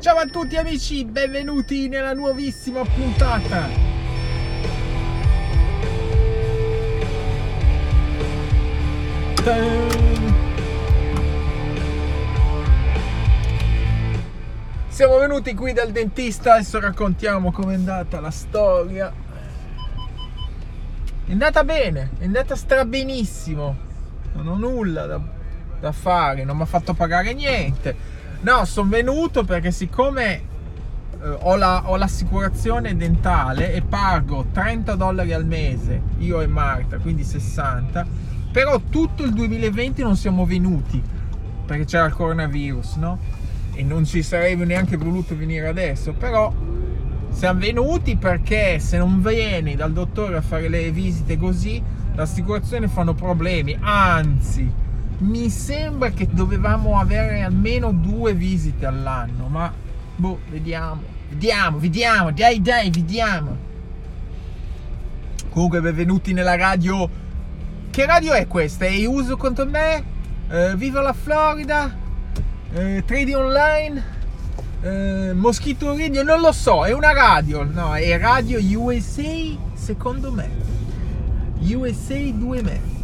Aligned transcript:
Ciao 0.00 0.16
a 0.16 0.26
tutti 0.26 0.56
amici, 0.56 1.04
benvenuti 1.04 1.88
nella 1.88 2.12
nuovissima 2.12 2.84
puntata. 2.84 3.68
Siamo 14.86 15.18
venuti 15.18 15.54
qui 15.54 15.72
dal 15.72 15.90
dentista, 15.90 16.54
adesso 16.54 16.78
raccontiamo 16.78 17.50
com'è 17.50 17.74
andata 17.74 18.20
la 18.20 18.30
storia. 18.30 19.12
È 21.26 21.32
andata 21.32 21.64
bene, 21.64 22.10
è 22.18 22.24
andata 22.24 22.54
strabenissimo. 22.54 23.76
Non 24.34 24.46
ho 24.46 24.56
nulla 24.56 25.06
da, 25.06 25.20
da 25.80 25.90
fare, 25.90 26.44
non 26.44 26.56
mi 26.56 26.62
ha 26.62 26.66
fatto 26.66 26.94
pagare 26.94 27.32
niente 27.34 28.17
No, 28.40 28.64
sono 28.64 28.88
venuto 28.88 29.42
perché 29.42 29.72
siccome 29.72 30.34
eh, 31.20 31.36
ho, 31.40 31.56
la, 31.56 31.82
ho, 31.90 31.96
l'assicurazione 31.96 32.96
dentale 32.96 33.74
e 33.74 33.82
pago 33.82 34.46
30 34.52 34.94
dollari 34.94 35.32
al 35.32 35.44
mese, 35.44 36.00
io 36.18 36.40
e 36.40 36.46
Marta, 36.46 36.98
quindi 36.98 37.24
60, 37.24 38.06
però 38.52 38.80
tutto 38.88 39.24
il 39.24 39.32
2020 39.32 40.02
non 40.02 40.16
siamo 40.16 40.46
venuti 40.46 41.02
perché 41.66 41.84
c'era 41.84 42.06
il 42.06 42.12
coronavirus, 42.12 42.94
no? 42.96 43.18
E 43.74 43.82
non 43.82 44.04
ci 44.04 44.22
sarei 44.22 44.56
neanche 44.56 44.96
voluto 44.96 45.36
venire 45.36 45.66
adesso, 45.66 46.12
però 46.12 46.52
siamo 47.30 47.58
venuti 47.58 48.16
perché 48.16 48.78
se 48.78 48.98
non 48.98 49.20
vieni 49.20 49.74
dal 49.74 49.92
dottore 49.92 50.36
a 50.36 50.40
fare 50.40 50.68
le 50.68 50.92
visite 50.92 51.36
così, 51.36 51.82
l'assicurazione 52.14 52.86
fanno 52.86 53.14
problemi, 53.14 53.76
anzi 53.80 54.86
mi 55.18 55.50
sembra 55.50 56.10
che 56.10 56.28
dovevamo 56.30 56.98
avere 56.98 57.42
almeno 57.42 57.90
due 57.90 58.34
visite 58.34 58.86
all'anno, 58.86 59.48
ma 59.48 59.72
boh, 60.14 60.40
vediamo, 60.48 61.02
vediamo, 61.28 61.78
vediamo, 61.78 62.30
dai, 62.30 62.60
dai, 62.62 62.90
vediamo. 62.90 63.66
Comunque, 65.50 65.80
benvenuti 65.80 66.32
nella 66.32 66.56
radio. 66.56 67.26
Che 67.90 68.06
radio 68.06 68.32
è 68.34 68.46
questa? 68.46 68.84
È 68.84 69.04
uso 69.06 69.36
contro 69.36 69.66
me? 69.66 70.04
Uh, 70.48 70.76
viva 70.76 71.00
la 71.00 71.12
Florida? 71.12 71.96
Uh, 72.72 73.02
trading 73.04 73.36
online? 73.36 74.16
Uh, 74.82 75.34
Mosquito 75.34 75.96
Radio? 75.96 76.22
Non 76.22 76.40
lo 76.40 76.52
so, 76.52 76.86
è 76.86 76.92
una 76.92 77.12
radio. 77.12 77.64
No, 77.64 77.96
è 77.96 78.16
radio 78.18 78.60
USA 78.80 79.56
secondo 79.74 80.30
me. 80.30 80.48
USA 81.60 82.14
2 82.14 82.62
me. 82.62 82.97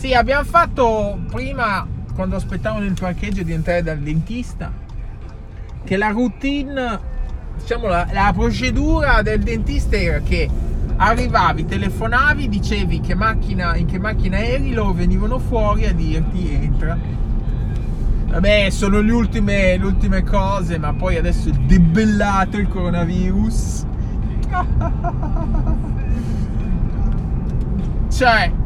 Sì, 0.00 0.14
abbiamo 0.14 0.44
fatto 0.44 1.18
prima, 1.30 1.86
quando 2.14 2.36
aspettavamo 2.36 2.80
nel 2.80 2.96
parcheggio 2.98 3.42
di 3.42 3.52
entrare 3.52 3.82
dal 3.82 3.98
dentista, 3.98 4.72
che 5.84 5.98
la 5.98 6.08
routine, 6.08 6.98
diciamo 7.58 7.86
la, 7.86 8.08
la 8.10 8.32
procedura 8.34 9.20
del 9.20 9.42
dentista 9.42 9.96
era 9.96 10.20
che 10.20 10.48
arrivavi, 10.96 11.66
telefonavi, 11.66 12.48
dicevi 12.48 13.00
che 13.00 13.14
macchina, 13.14 13.76
in 13.76 13.84
che 13.84 13.98
macchina 13.98 14.38
eri, 14.38 14.72
loro 14.72 14.94
venivano 14.94 15.38
fuori 15.38 15.84
a 15.84 15.92
dirti 15.92 16.50
entra. 16.50 16.96
Vabbè, 18.28 18.70
sono 18.70 19.02
le 19.02 19.12
ultime, 19.12 19.76
le 19.76 19.84
ultime 19.84 20.24
cose, 20.24 20.78
ma 20.78 20.94
poi 20.94 21.18
adesso 21.18 21.50
è 21.50 21.52
debellato 21.52 22.56
il 22.56 22.68
coronavirus. 22.68 23.84
cioè, 28.08 28.59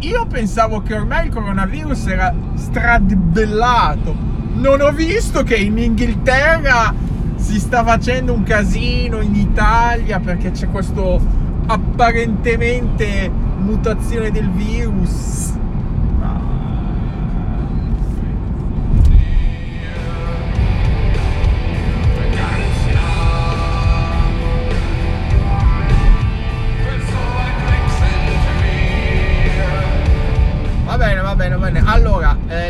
io 0.00 0.26
pensavo 0.26 0.80
che 0.82 0.94
ormai 0.94 1.26
il 1.26 1.32
coronavirus 1.32 2.06
era 2.06 2.34
stradibellato. 2.54 4.14
Non 4.54 4.80
ho 4.80 4.92
visto 4.92 5.42
che 5.42 5.56
in 5.56 5.78
Inghilterra 5.78 6.94
si 7.36 7.58
sta 7.58 7.84
facendo 7.84 8.32
un 8.32 8.42
casino 8.42 9.20
in 9.20 9.34
Italia 9.34 10.20
perché 10.20 10.50
c'è 10.50 10.68
questo 10.68 11.20
apparentemente 11.66 13.30
mutazione 13.58 14.30
del 14.30 14.50
virus. 14.50 15.57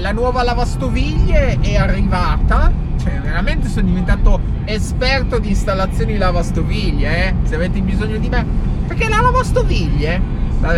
La 0.08 0.14
nuova 0.14 0.42
lavastoviglie 0.42 1.58
è 1.60 1.76
arrivata. 1.76 2.72
Cioè, 2.98 3.20
veramente 3.20 3.68
sono 3.68 3.88
diventato 3.88 4.40
esperto 4.64 5.38
di 5.38 5.50
installazioni 5.50 6.16
lavastoviglie, 6.16 7.26
eh? 7.26 7.34
Se 7.42 7.56
avete 7.56 7.82
bisogno 7.82 8.16
di 8.16 8.30
me. 8.30 8.46
Perché 8.86 9.06
la 9.06 9.20
lavastoviglie, 9.20 10.18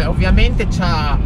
ovviamente 0.06 0.66
c'ha 0.66 1.16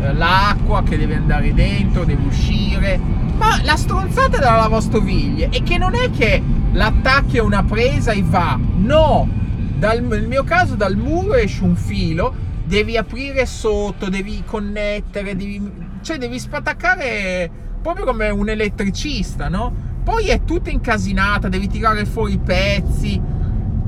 eh, 0.00 0.12
l'acqua 0.14 0.82
che 0.82 0.96
deve 0.96 1.16
andare 1.16 1.52
dentro, 1.52 2.04
deve 2.04 2.24
uscire. 2.24 2.98
Ma 3.36 3.60
la 3.62 3.76
stronzata 3.76 4.38
della 4.38 4.56
lavastoviglie 4.56 5.50
è 5.50 5.62
che 5.62 5.76
non 5.76 5.94
è 5.94 6.10
che 6.10 6.42
l'attacchi 6.72 7.36
a 7.36 7.42
una 7.42 7.62
presa 7.62 8.12
e 8.12 8.22
va. 8.24 8.58
No! 8.76 9.28
Dal, 9.76 10.02
nel 10.02 10.26
mio 10.26 10.44
caso 10.44 10.76
dal 10.76 10.96
muro 10.96 11.34
esce 11.34 11.62
un 11.62 11.76
filo, 11.76 12.32
devi 12.64 12.96
aprire 12.96 13.44
sotto, 13.44 14.08
devi 14.08 14.44
connettere, 14.46 15.36
devi 15.36 15.88
cioè 16.02 16.18
devi 16.18 16.38
spattaccare 16.38 17.50
proprio 17.80 18.04
come 18.04 18.28
un 18.28 18.48
elettricista, 18.48 19.48
no? 19.48 19.88
Poi 20.02 20.28
è 20.28 20.44
tutta 20.44 20.70
incasinata, 20.70 21.48
devi 21.48 21.68
tirare 21.68 22.04
fuori 22.04 22.34
i 22.34 22.38
pezzi. 22.38 23.20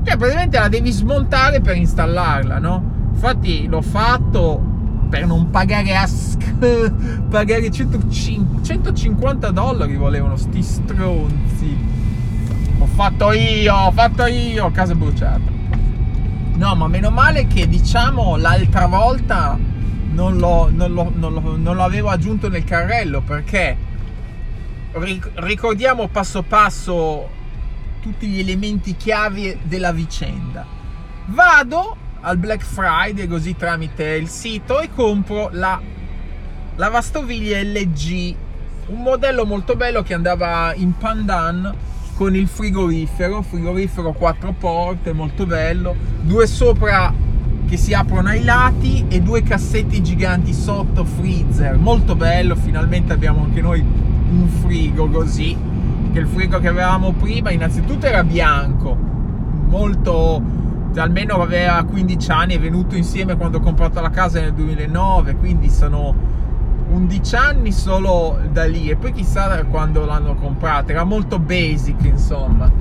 Cioè, 0.03 0.17
praticamente 0.17 0.59
la 0.59 0.67
devi 0.67 0.91
smontare 0.91 1.61
per 1.61 1.75
installarla, 1.75 2.59
no? 2.59 2.91
Infatti 3.13 3.67
l'ho 3.67 3.81
fatto 3.81 4.71
per 5.09 5.25
non 5.25 5.49
pagare 5.49 5.95
a 5.95 6.07
pagare 7.29 7.69
150 7.71 9.51
dollari 9.51 9.95
volevano 9.95 10.35
sti 10.35 10.61
stronzi. 10.63 11.77
Ho 12.79 12.85
fatto 12.87 13.31
io, 13.31 13.73
ho 13.73 13.91
fatto 13.91 14.25
io, 14.25 14.71
casa 14.71 14.95
bruciata. 14.95 15.51
No, 16.55 16.75
ma 16.75 16.87
meno 16.87 17.09
male 17.09 17.47
che 17.47 17.67
diciamo 17.67 18.37
l'altra 18.37 18.87
volta 18.87 19.57
non, 20.13 20.37
l'ho, 20.37 20.69
non, 20.71 20.93
l'ho, 20.93 21.11
non, 21.13 21.33
l'ho, 21.33 21.57
non 21.57 21.75
l'avevo 21.75 22.09
aggiunto 22.09 22.47
nel 22.47 22.63
carrello 22.63 23.21
perché 23.21 23.75
ricordiamo 25.35 26.07
passo 26.07 26.43
passo 26.43 27.27
tutti 27.99 28.27
gli 28.27 28.39
elementi 28.39 28.95
chiavi 28.95 29.59
della 29.63 29.91
vicenda. 29.91 30.65
Vado 31.25 31.97
al 32.21 32.37
Black 32.37 32.63
Friday 32.63 33.27
così 33.27 33.55
tramite 33.55 34.03
il 34.03 34.27
sito 34.27 34.79
e 34.79 34.89
compro 34.93 35.49
la 35.51 35.81
lavastoviglie 36.75 37.63
LG, 37.63 38.35
un 38.87 39.01
modello 39.01 39.45
molto 39.45 39.75
bello 39.75 40.03
che 40.03 40.13
andava 40.13 40.73
in 40.75 40.95
pandan 40.97 41.73
con 42.15 42.35
il 42.35 42.47
frigorifero, 42.47 43.41
frigorifero 43.41 44.11
4 44.11 44.53
porte, 44.53 45.13
molto 45.13 45.45
bello, 45.45 45.95
due 46.21 46.45
sopra 46.45 47.13
che 47.67 47.77
si 47.77 47.93
aprono 47.93 48.29
ai 48.29 48.43
lati 48.43 49.05
e 49.07 49.21
due 49.21 49.43
cassetti 49.43 50.01
giganti 50.01 50.53
sotto 50.53 51.03
freezer. 51.03 51.77
Molto 51.77 52.15
bello 52.15 52.55
finalmente 52.55 53.13
abbiamo 53.13 53.43
anche 53.43 53.61
noi 53.61 53.79
un 53.79 54.47
frigo 54.47 55.07
così 55.09 55.55
che 56.11 56.19
il 56.19 56.27
frigo 56.27 56.59
che 56.59 56.67
avevamo 56.67 57.11
prima 57.13 57.51
innanzitutto 57.51 58.05
era 58.05 58.23
bianco 58.23 58.95
molto 59.67 60.41
almeno 60.95 61.41
aveva 61.41 61.83
15 61.83 62.31
anni 62.31 62.55
è 62.55 62.59
venuto 62.59 62.95
insieme 62.95 63.35
quando 63.35 63.57
ho 63.57 63.61
comprato 63.61 63.99
la 63.99 64.11
casa 64.11 64.39
nel 64.39 64.53
2009 64.53 65.35
quindi 65.37 65.69
sono 65.69 66.13
11 66.93 67.35
anni 67.35 67.71
solo 67.71 68.39
da 68.51 68.65
lì. 68.65 68.89
E 68.89 68.95
poi 68.95 69.11
chissà 69.11 69.63
quando 69.65 70.05
l'hanno 70.05 70.35
comprato 70.35 70.91
era 70.91 71.03
molto 71.03 71.39
basic 71.39 72.03
insomma 72.03 72.71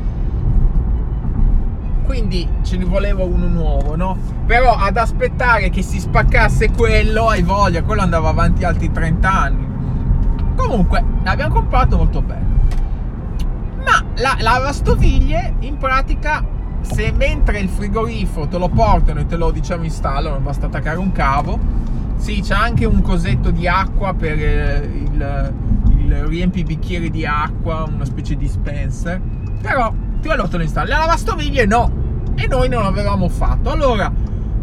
quindi 2.04 2.48
ce 2.62 2.76
ne 2.76 2.84
voleva 2.84 3.24
uno 3.24 3.48
nuovo, 3.48 3.96
no? 3.96 4.16
Però 4.46 4.74
ad 4.74 4.96
aspettare 4.96 5.70
che 5.70 5.82
si 5.82 6.00
spaccasse 6.00 6.70
quello, 6.70 7.28
hai 7.28 7.42
voglia, 7.42 7.82
quello 7.82 8.02
andava 8.02 8.28
avanti 8.28 8.64
altri 8.64 8.90
30 8.90 9.32
anni. 9.32 9.66
Comunque, 10.56 11.04
l'abbiamo 11.22 11.54
comprato 11.54 11.96
molto 11.96 12.22
bene. 12.22 12.50
Ma 13.84 14.02
la 14.16 14.36
lavastoviglie, 14.38 15.54
in 15.60 15.76
pratica, 15.78 16.44
se 16.82 17.12
mentre 17.12 17.60
il 17.60 17.68
frigorifero 17.68 18.46
te 18.48 18.58
lo 18.58 18.68
portano 18.68 19.20
e 19.20 19.26
te 19.26 19.36
lo 19.36 19.50
diciamo 19.50 19.84
installano, 19.84 20.38
basta 20.38 20.66
attaccare 20.66 20.98
un 20.98 21.12
cavo. 21.12 21.58
Sì, 22.16 22.40
c'è 22.40 22.54
anche 22.54 22.84
un 22.84 23.02
cosetto 23.02 23.50
di 23.50 23.66
acqua 23.66 24.14
per 24.14 24.38
eh, 24.38 24.90
il, 24.92 25.54
il 25.98 26.24
riempi 26.26 26.62
bicchieri 26.62 27.10
di 27.10 27.26
acqua, 27.26 27.84
una 27.88 28.04
specie 28.04 28.36
di 28.36 28.44
dispenser. 28.44 29.20
Però 29.62 29.94
te 30.20 30.56
lo 30.56 30.62
installi. 30.62 30.90
La 30.90 30.98
lavastoviglie 30.98 31.64
no. 31.64 31.90
E 32.34 32.46
noi 32.48 32.68
non 32.68 32.82
l'avevamo 32.82 33.28
fatto. 33.28 33.70
Allora, 33.70 34.12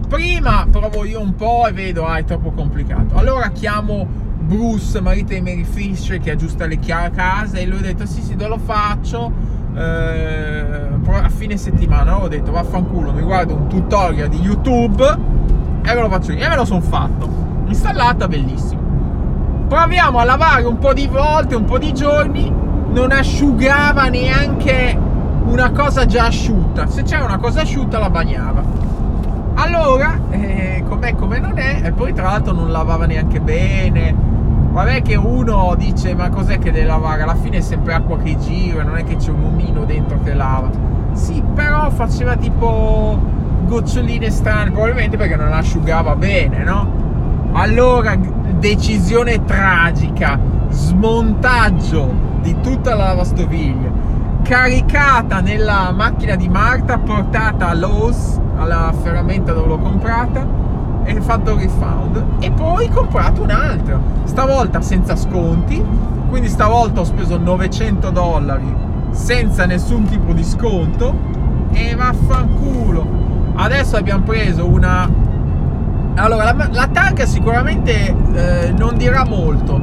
prima 0.07 0.67
provo 0.69 1.05
io 1.05 1.21
un 1.21 1.35
po' 1.35 1.65
e 1.67 1.71
vedo, 1.71 2.05
ah, 2.05 2.17
è 2.17 2.23
troppo 2.23 2.51
complicato. 2.51 3.15
Allora 3.15 3.49
chiamo 3.49 4.05
Bruce, 4.39 5.01
marito 5.01 5.33
di 5.33 5.41
Mary 5.41 5.63
Fisher, 5.63 6.19
che 6.19 6.31
aggiusta 6.31 6.65
le 6.65 6.79
casa, 6.79 7.57
e 7.57 7.65
lui 7.65 7.79
ha 7.79 7.81
detto, 7.81 8.05
sì, 8.05 8.21
sì, 8.21 8.35
lo 8.37 8.57
faccio. 8.57 9.31
eh, 9.75 10.87
a 11.11 11.29
fine 11.29 11.57
settimana 11.57 12.21
ho 12.21 12.27
detto 12.27 12.51
vaffanculo 12.51 13.13
mi 13.13 13.21
guardo 13.21 13.55
un 13.55 13.67
tutorial 13.67 14.29
di 14.29 14.39
youtube 14.39 15.03
e 15.83 15.93
me 15.93 16.01
lo 16.01 16.09
faccio 16.09 16.31
io 16.31 16.43
e 16.43 16.47
me 16.49 16.55
lo 16.55 16.65
sono 16.65 16.81
fatto 16.81 17.29
installata 17.67 18.27
bellissimo 18.27 18.81
proviamo 19.67 20.19
a 20.19 20.23
lavare 20.23 20.63
un 20.63 20.77
po' 20.77 20.93
di 20.93 21.07
volte 21.07 21.55
un 21.55 21.65
po' 21.65 21.77
di 21.77 21.93
giorni 21.93 22.51
non 22.91 23.11
asciugava 23.11 24.07
neanche 24.07 24.97
una 25.45 25.71
cosa 25.71 26.05
già 26.05 26.25
asciutta 26.25 26.87
se 26.87 27.03
c'era 27.03 27.25
una 27.25 27.37
cosa 27.37 27.61
asciutta 27.61 27.99
la 27.99 28.09
bagnava 28.09 28.63
allora 29.55 30.19
eh, 30.29 30.83
com'è 30.87 31.15
come 31.15 31.39
non 31.39 31.57
è 31.57 31.81
e 31.83 31.91
poi 31.91 32.13
tra 32.13 32.23
l'altro 32.23 32.53
non 32.53 32.71
lavava 32.71 33.05
neanche 33.05 33.39
bene 33.39 34.37
Vabbè 34.71 35.01
che 35.01 35.15
uno 35.15 35.73
dice 35.75 36.13
ma 36.13 36.29
cos'è 36.29 36.59
che 36.59 36.71
deve 36.71 36.85
lavare? 36.85 37.23
Alla 37.23 37.35
fine 37.35 37.57
è 37.57 37.61
sempre 37.61 37.95
acqua 37.95 38.19
che 38.19 38.37
gira, 38.37 38.83
non 38.83 38.97
è 38.97 39.03
che 39.03 39.15
c'è 39.15 39.31
un 39.31 39.43
omino 39.45 39.83
dentro 39.83 40.19
che 40.23 40.33
lava. 40.35 40.69
Sì, 41.13 41.43
però 41.55 41.89
faceva 41.89 42.35
tipo 42.35 43.19
goccioline 43.65 44.29
strane, 44.29 44.69
probabilmente 44.69 45.17
perché 45.17 45.35
non 45.35 45.51
asciugava 45.51 46.15
bene, 46.15 46.63
no? 46.63 46.87
Allora, 47.53 48.15
decisione 48.15 49.43
tragica, 49.43 50.39
smontaggio 50.69 52.28
di 52.41 52.55
tutta 52.61 52.95
la 52.95 53.05
lavastoviglie, 53.05 53.91
caricata 54.43 55.41
nella 55.41 55.91
macchina 55.91 56.35
di 56.35 56.49
Marta, 56.49 56.97
portata 56.97 57.69
a 57.69 57.73
Lowe's, 57.73 58.39
alla 58.57 58.93
ferramenta 59.01 59.53
dove 59.53 59.67
l'ho 59.67 59.79
comprata 59.79 60.45
e 61.03 61.21
fatto 61.21 61.53
il 61.53 61.61
refund 61.61 62.23
e 62.39 62.51
poi 62.51 62.89
comprato 62.89 63.41
un'altra 63.41 63.99
stavolta 64.25 64.81
senza 64.81 65.15
sconti 65.15 65.83
quindi 66.29 66.47
stavolta 66.47 66.99
ho 66.99 67.03
speso 67.03 67.37
900 67.37 68.11
dollari 68.11 68.75
senza 69.11 69.65
nessun 69.65 70.03
tipo 70.03 70.31
di 70.33 70.43
sconto 70.43 71.15
e 71.71 71.95
vaffanculo. 71.95 73.17
Adesso 73.55 73.97
abbiamo 73.97 74.23
preso 74.23 74.67
una 74.67 75.09
allora 76.15 76.53
la, 76.53 76.69
la 76.71 76.87
tag 76.87 77.23
sicuramente 77.23 78.15
eh, 78.33 78.71
non 78.77 78.95
dirà 78.95 79.25
molto. 79.25 79.81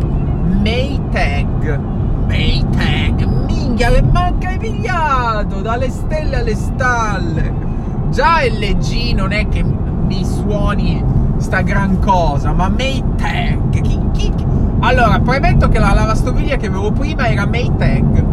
Maytag 0.62 1.80
Maytag 2.26 3.25
minchia 3.46 3.90
che 3.90 4.02
manca 4.02 4.49
hai 4.49 4.58
pigliato 4.58 5.61
dalle 5.61 5.90
stelle 5.90 6.37
alle 6.37 6.55
stalle 6.55 7.67
già 8.11 8.43
LG 8.43 9.12
non 9.14 9.32
è 9.32 9.46
che 9.49 9.62
mi 9.62 10.25
suoni 10.25 11.05
sta 11.37 11.61
gran 11.61 11.99
cosa, 11.99 12.52
ma 12.52 12.69
Maytag. 12.70 13.81
Chi, 13.81 14.00
chi? 14.12 14.32
Allora, 14.81 15.20
premetto 15.20 15.69
che 15.69 15.78
la 15.78 15.93
lavastoviglie 15.93 16.56
che 16.56 16.67
avevo 16.67 16.93
prima 16.93 17.28
era 17.28 17.46
Maytag. 17.46 18.25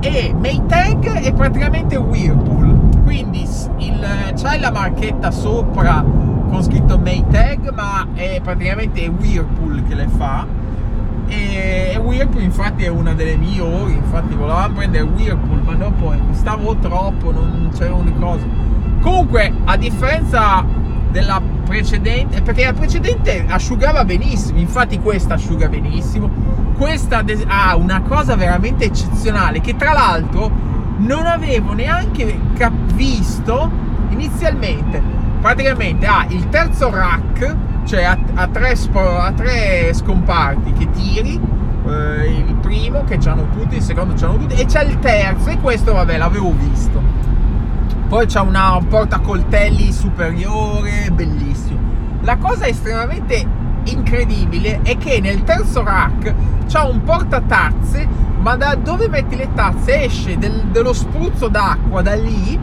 E 0.00 0.34
Maytag 0.34 1.20
è 1.20 1.32
praticamente 1.34 1.96
Whirlpool. 1.96 3.02
Quindi 3.04 3.46
il, 3.78 4.06
c'hai 4.40 4.58
la 4.58 4.70
marchetta 4.70 5.30
sopra 5.30 6.02
con 6.48 6.62
scritto 6.62 6.98
Maytag, 6.98 7.70
ma 7.74 8.06
è 8.14 8.40
praticamente 8.42 9.06
Whirlpool 9.08 9.82
che 9.86 9.94
le 9.94 10.08
fa. 10.16 10.46
E 11.58 11.96
Whirlpool 11.96 12.42
infatti 12.42 12.84
è 12.84 12.88
una 12.88 13.14
delle 13.14 13.36
migliori. 13.36 13.94
Infatti 13.94 14.34
volevamo 14.34 14.74
prendere 14.74 15.04
Whirlpool, 15.04 15.62
ma 15.62 15.74
dopo 15.74 16.14
stavo 16.32 16.76
troppo, 16.76 17.32
non 17.32 17.70
c'erano 17.76 18.04
le 18.04 18.14
cose. 18.18 18.46
Comunque, 19.00 19.52
a 19.64 19.76
differenza 19.76 20.64
della 21.10 21.40
precedente, 21.64 22.42
perché 22.42 22.64
la 22.64 22.72
precedente 22.72 23.44
asciugava 23.48 24.04
benissimo, 24.04 24.58
infatti 24.58 24.98
questa 25.00 25.34
asciuga 25.34 25.68
benissimo, 25.68 26.30
questa 26.76 27.24
ha 27.46 27.76
una 27.76 28.02
cosa 28.02 28.36
veramente 28.36 28.84
eccezionale 28.84 29.60
che 29.60 29.74
tra 29.76 29.92
l'altro 29.92 30.50
non 30.98 31.26
avevo 31.26 31.72
neanche 31.72 32.38
cap- 32.56 32.92
visto 32.94 33.70
inizialmente. 34.10 35.02
Praticamente 35.40 36.06
ha 36.06 36.26
il 36.28 36.48
terzo 36.48 36.90
rack, 36.90 37.56
cioè 37.88 38.04
ha, 38.04 38.18
ha, 38.34 38.46
tre, 38.46 38.76
ha 38.92 39.32
tre, 39.32 39.94
scomparti 39.94 40.72
che 40.74 40.90
tiri, 40.90 41.40
eh, 41.86 42.44
il 42.46 42.54
primo 42.60 43.02
che 43.04 43.16
c'hanno 43.18 43.48
tutti, 43.50 43.76
il 43.76 43.82
secondo 43.82 44.12
c'hanno 44.14 44.36
tutti 44.36 44.54
e 44.54 44.66
c'è 44.66 44.84
il 44.84 44.98
terzo 44.98 45.48
e 45.48 45.58
questo 45.58 45.94
vabbè 45.94 46.18
l'avevo 46.18 46.52
visto 46.52 47.18
poi 48.08 48.24
c'è 48.24 48.40
una 48.40 48.80
portacoltelli 48.88 49.92
superiore, 49.92 51.10
bellissimo. 51.12 51.78
La 52.22 52.38
cosa 52.38 52.66
estremamente 52.66 53.46
incredibile 53.84 54.80
è 54.82 54.96
che 54.96 55.20
nel 55.20 55.44
terzo 55.44 55.84
rack 55.84 56.34
c'è 56.66 56.80
un 56.80 57.02
portatazze, 57.02 58.08
ma 58.38 58.56
da 58.56 58.76
dove 58.76 59.10
metti 59.10 59.36
le 59.36 59.50
tazze 59.52 60.04
esce 60.04 60.38
del, 60.38 60.68
dello 60.70 60.94
spruzzo 60.94 61.48
d'acqua 61.48 62.00
da 62.00 62.14
lì 62.14 62.58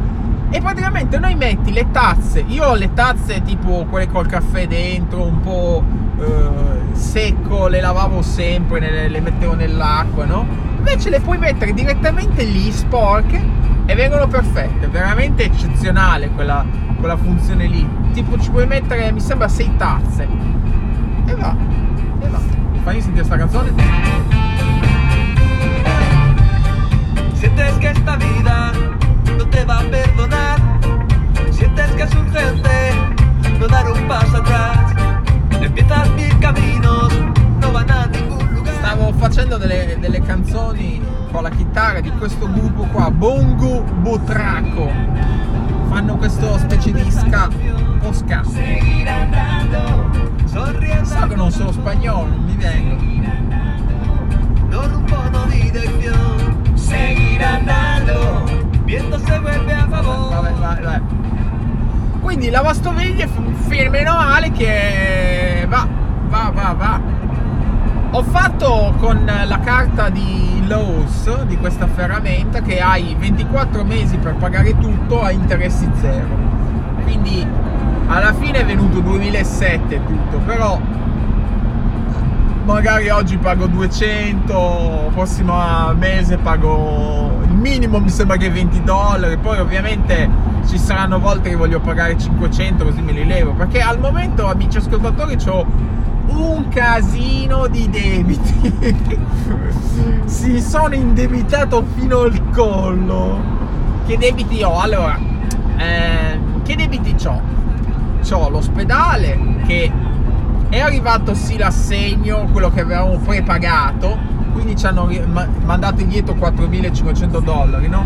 e 0.55 0.61
praticamente 0.61 1.19
noi 1.19 1.35
metti 1.35 1.73
le 1.73 1.91
tazze. 1.91 2.39
Io 2.47 2.63
ho 2.63 2.75
le 2.75 2.93
tazze 2.93 3.41
tipo 3.41 3.85
quelle 3.89 4.07
col 4.07 4.25
caffè 4.25 4.65
dentro, 4.65 5.21
un 5.21 5.41
po' 5.41 5.83
eh, 6.17 6.95
secco, 6.95 7.67
le 7.67 7.81
lavavo 7.81 8.21
sempre, 8.21 8.79
le, 8.79 9.09
le 9.09 9.19
mettevo 9.19 9.53
nell'acqua, 9.53 10.23
no? 10.23 10.47
Invece 10.77 11.09
le 11.09 11.19
puoi 11.19 11.37
mettere 11.39 11.73
direttamente 11.73 12.45
lì 12.45 12.71
sporche 12.71 13.43
e 13.85 13.95
vengono 13.95 14.27
perfette, 14.27 14.87
veramente 14.87 15.43
eccezionale 15.43 16.29
quella, 16.29 16.63
quella 16.99 17.17
funzione 17.17 17.65
lì. 17.65 17.85
Tipo 18.13 18.39
ci 18.39 18.49
puoi 18.49 18.65
mettere, 18.65 19.11
mi 19.11 19.19
sembra, 19.19 19.49
sei 19.49 19.75
tazze. 19.75 20.25
E 21.25 21.35
va, 21.35 21.53
e 22.21 22.27
va. 22.29 22.39
Fammi 22.81 23.01
sentire 23.01 23.25
sta 23.25 23.35
canzone. 23.35 24.34
Facendo 39.17 39.57
delle, 39.57 39.97
delle 39.99 40.21
canzoni 40.21 41.01
con 41.31 41.43
la 41.43 41.49
chitarra 41.49 41.99
di 41.99 42.11
questo 42.11 42.51
gruppo 42.51 42.83
qua, 42.91 43.09
Bongo 43.11 43.81
Botraco. 43.81 44.89
Fanno 45.87 46.15
questo 46.17 46.57
specie 46.57 46.91
di 46.91 47.09
ska, 47.11 47.49
un 47.51 47.97
po' 47.99 48.11
ska. 48.11 48.43
So 51.03 51.27
che 51.27 51.35
non 51.35 51.51
sono 51.51 51.71
spagnolo, 51.71 52.27
non 52.29 52.43
mi 52.43 52.55
vengo. 52.55 53.13
Seguir 56.75 57.43
andando, 57.43 58.43
viento 58.83 59.17
se 59.19 59.39
vuelve 59.39 59.73
a 59.73 59.87
favore. 59.87 60.35
Vabbè, 60.35 60.51
vai, 60.53 60.81
vai. 60.81 61.01
Quindi 62.21 62.49
lavastoviglie 62.49 63.27
meno 63.89 64.13
male 64.13 64.51
che 64.51 65.65
va, 65.67 65.87
va, 66.27 66.51
va, 66.53 66.73
va. 66.77 67.14
Ho 68.15 68.23
fatto 68.23 68.93
con 68.97 69.25
la 69.25 69.59
carta 69.59 70.07
di 70.07 70.63
Lowe's 70.67 71.43
di 71.47 71.57
questa 71.57 71.85
ferramenta 71.85 72.61
che 72.61 72.79
hai 72.79 73.13
24 73.19 73.83
mesi 73.83 74.15
per 74.15 74.35
pagare 74.35 74.77
tutto 74.77 75.21
a 75.21 75.31
interessi 75.31 75.85
zero. 75.99 76.25
Quindi 77.03 77.45
alla 78.07 78.31
fine 78.31 78.59
è 78.59 78.65
venuto 78.65 79.01
2007 79.01 79.99
tutto, 80.05 80.37
però 80.45 80.79
magari 82.63 83.09
oggi 83.09 83.35
pago 83.35 83.67
200, 83.67 85.11
prossimo 85.13 85.53
mese 85.95 86.37
pago 86.37 87.37
il 87.43 87.53
minimo 87.53 87.99
mi 87.99 88.07
sembra 88.07 88.37
che 88.37 88.49
20 88.49 88.81
dollari, 88.83 89.35
poi 89.35 89.59
ovviamente 89.59 90.29
ci 90.65 90.77
saranno 90.77 91.19
volte 91.19 91.49
che 91.49 91.55
voglio 91.57 91.81
pagare 91.81 92.17
500 92.17 92.81
così 92.81 93.01
me 93.01 93.11
li 93.11 93.25
levo, 93.25 93.51
perché 93.51 93.81
al 93.81 93.99
momento 93.99 94.47
amici 94.47 94.77
ascoltatori 94.77 95.35
ho 95.47 95.65
un 96.27 96.67
casino 96.69 97.67
di 97.67 97.89
debiti. 97.89 98.73
si 100.25 100.61
sono 100.61 100.95
indebitato 100.95 101.85
fino 101.95 102.19
al 102.19 102.49
collo. 102.51 103.53
Che 104.05 104.17
debiti 104.17 104.61
ho? 104.63 104.79
Allora, 104.79 105.17
eh, 105.77 106.39
che 106.63 106.75
debiti 106.75 107.15
ho? 107.25 107.41
Ho 108.31 108.49
l'ospedale 108.49 109.37
che 109.67 109.91
è 110.69 110.79
arrivato 110.79 111.33
sì 111.33 111.57
l'assegno, 111.57 112.47
quello 112.51 112.71
che 112.71 112.81
avevamo 112.81 113.17
prepagato, 113.17 114.17
quindi 114.53 114.75
ci 114.75 114.85
hanno 114.85 115.09
mandato 115.63 116.01
indietro 116.01 116.33
4.500 116.33 117.41
dollari, 117.41 117.87
no? 117.87 118.05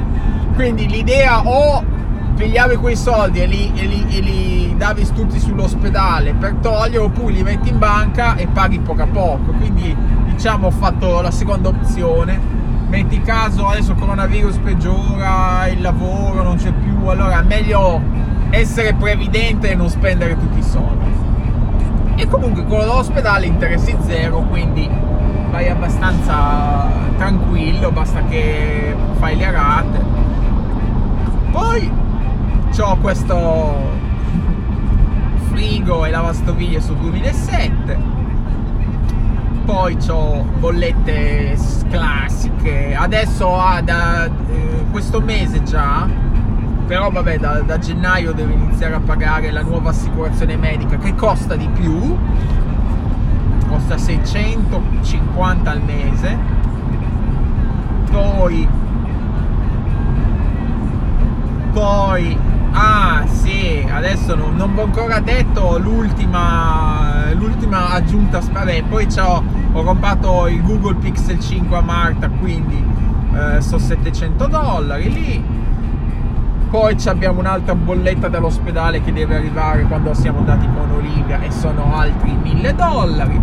Quindi 0.56 0.88
l'idea 0.88 1.42
o 1.46 1.84
pigliavi 2.40 2.78
quei 2.78 2.96
soldi 2.96 3.42
e 3.42 3.46
li, 3.46 3.70
e 3.76 3.86
li, 3.86 4.06
e 4.08 4.22
li 4.22 4.76
davi 4.78 5.06
tutti 5.14 5.38
sull'ospedale 5.38 6.36
per 6.36 6.54
togliere 6.62 7.04
oppure 7.04 7.34
li 7.34 7.44
metti 7.44 7.68
in 7.68 7.78
banca 7.78 8.36
e 8.38 8.48
paghi 8.48 8.80
poco 8.80 9.02
a 9.02 9.08
poco 9.08 9.52
quindi 9.52 9.94
diciamo 10.24 10.68
ho 10.68 10.72
fatto 10.72 11.20
la 11.20 11.32
seconda 11.32 11.68
opzione 11.68 12.40
metti 12.88 13.22
caso 13.22 13.68
adesso 13.68 13.92
il 13.92 13.98
coronavirus 13.98 14.56
peggiora 14.60 15.68
il 15.68 15.82
lavoro 15.82 16.42
non 16.42 16.56
c'è 16.56 16.72
più 16.72 17.08
allora 17.08 17.42
è 17.42 17.44
meglio 17.44 18.02
essere 18.52 18.94
previdente 18.94 19.72
e 19.72 19.76
non 19.76 19.90
spendere 19.90 20.38
tutti 20.38 20.60
i 20.60 20.64
soldi 20.64 21.12
e 22.16 22.26
comunque 22.26 22.64
quello 22.64 22.84
dell'ospedale 22.84 23.48
interessi 23.48 23.94
zero 24.06 24.40
quindi 24.44 24.90
vai 25.52 25.68
abbastanza 25.68 26.88
tranquillo, 27.18 27.92
basta 27.92 28.22
che 28.30 28.96
fai 29.18 29.36
le 29.36 29.52
rate. 29.52 30.00
Poi 31.52 31.92
questo 32.98 33.98
frigo 35.50 36.06
e 36.06 36.10
lavastoviglie 36.10 36.82
su 36.82 36.96
2007 36.96 38.18
poi 39.70 39.96
ho 40.10 40.44
bollette 40.58 41.56
classiche. 41.92 42.96
Adesso 42.96 43.56
ah, 43.56 43.82
da 43.82 44.26
eh, 44.26 44.86
questo 44.90 45.22
mese 45.22 45.62
già 45.62 46.08
però 46.88 47.12
vabbè 47.12 47.38
da, 47.38 47.60
da, 47.60 47.78
gennaio 47.78 48.34
devo 48.34 48.52
iniziare 48.52 48.96
a 48.96 49.00
pagare 49.00 49.52
la 49.52 49.62
nuova 49.62 49.92
assicurazione 49.92 50.58
medica 50.58 50.98
che 50.98 51.14
costa 51.14 51.56
di 51.56 51.68
più. 51.68 52.18
Costa 53.68 53.96
650 53.96 55.70
al 55.70 55.82
mese. 55.84 56.38
Poi 58.10 58.68
poi 61.72 62.38
ah 62.72 63.26
sì 63.26 63.86
adesso 63.92 64.36
non, 64.36 64.56
non 64.56 64.74
ho 64.78 64.84
ancora 64.84 65.20
detto 65.20 65.78
l'ultima 65.78 67.32
l'ultima 67.34 67.90
aggiunta 67.90 68.40
vabbè 68.40 68.84
poi 68.84 69.08
ho, 69.18 69.44
ho 69.72 69.84
comprato 69.84 70.48
il 70.48 70.62
Google 70.62 70.96
Pixel 70.96 71.40
5 71.40 71.78
a 71.78 71.82
Marta 71.82 72.30
quindi 72.30 73.00
eh, 73.34 73.62
sono 73.62 73.80
700 73.80 74.48
dollari 74.48 75.12
lì. 75.12 75.44
Poi 76.70 76.96
abbiamo 77.06 77.40
un'altra 77.40 77.74
bolletta 77.74 78.28
dall'ospedale 78.28 79.02
che 79.02 79.12
deve 79.12 79.38
arrivare 79.38 79.84
quando 79.84 80.14
siamo 80.14 80.40
andati 80.40 80.68
con 80.76 80.92
Olivia 80.92 81.42
e 81.42 81.52
sono 81.52 81.96
altri 81.96 82.32
1000 82.32 82.76
dollari. 82.76 83.42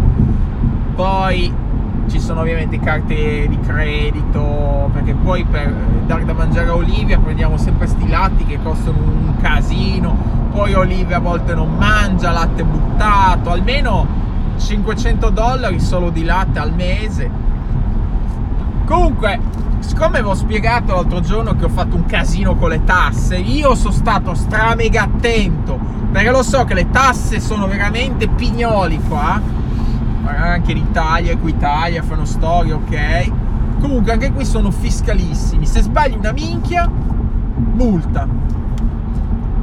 Poi 0.95 1.53
ci 2.09 2.21
sono 2.21 2.41
ovviamente 2.41 2.79
carte 2.79 3.47
di 3.49 3.59
credito 3.61 4.91
perché 4.93 5.15
poi 5.15 5.45
per 5.45 5.73
dare 6.07 6.25
da 6.25 6.33
mangiare 6.33 6.69
a 6.69 6.75
Olivia 6.75 7.19
prendiamo 7.19 7.57
sempre 7.57 7.87
sti 7.87 8.09
latti 8.09 8.45
che 8.45 8.59
costano 8.63 8.99
un 8.99 9.35
casino 9.41 10.17
poi 10.53 10.73
Olivia 10.75 11.17
a 11.17 11.21
volte 11.21 11.55
non 11.55 11.77
mangia 11.77 12.31
latte 12.31 12.65
buttato 12.65 13.51
almeno 13.51 14.07
500 14.57 15.31
dollari 15.31 15.79
solo 15.81 16.09
di 16.11 16.25
latte 16.25 16.59
al 16.59 16.73
mese. 16.73 17.31
Comunque 18.87 19.39
siccome 19.81 20.23
vi 20.23 20.29
ho 20.29 20.35
spiegato 20.35 20.95
l'altro 20.95 21.21
giorno 21.21 21.55
che 21.57 21.67
ho 21.67 21.69
fatto 21.69 21.95
un 21.95 22.07
casino 22.07 22.57
con 22.57 22.71
le 22.71 22.85
tasse, 22.85 23.37
io 23.37 23.75
sono 23.75 23.93
stato 23.93 24.35
stra 24.35 24.75
mega 24.75 25.03
attento 25.03 25.79
perché 26.11 26.31
lo 26.31 26.43
so 26.43 26.65
che 26.65 26.75
le 26.75 26.91
tasse 26.91 27.41
sono 27.41 27.67
veramente 27.67 28.27
pignoli 28.29 28.99
qua, 29.07 29.41
anche 30.29 30.73
l'Italia, 30.73 31.33
Equitalia, 31.33 32.03
fanno 32.03 32.25
storie, 32.25 32.73
ok? 32.73 33.31
Comunque 33.81 34.13
anche 34.13 34.33
qui 34.33 34.45
sono 34.45 34.71
fiscalissimi, 34.71 35.67
se 35.67 35.83
sbagli 35.83 36.17
una 36.17 36.33
minchia, 36.33 36.89
multa. 36.89 38.27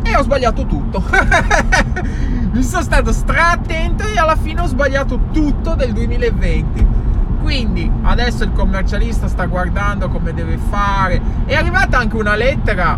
E 0.04 0.16
ho 0.16 0.22
sbagliato 0.22 0.66
tutto. 0.66 1.04
Mi 2.52 2.64
sono 2.64 2.84
stato 2.84 3.12
stra 3.12 3.52
attento 3.52 4.04
e 4.06 4.18
alla 4.18 4.36
fine 4.36 4.62
ho 4.62 4.68
sbagliato 4.68 5.20
tutto 5.32 5.74
del 5.74 5.92
2020 5.92 7.02
quindi 7.44 7.92
adesso 8.04 8.46
il 8.46 8.54
commercialista 8.54 9.28
sta 9.28 9.46
guardando 9.48 10.08
come 10.08 10.34
deve 10.34 10.58
fare. 10.58 11.22
È 11.46 11.54
arrivata 11.54 11.98
anche 11.98 12.16
una 12.16 12.36
lettera 12.36 12.98